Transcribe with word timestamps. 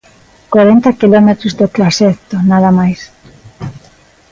Corenta 0.53 0.97
quilómetros 0.99 1.53
de 1.59 1.65
traxecto 1.75 2.35
nada 2.51 2.69
máis. 2.79 2.99